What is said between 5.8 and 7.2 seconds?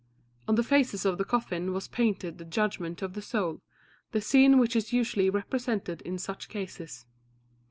in such cases.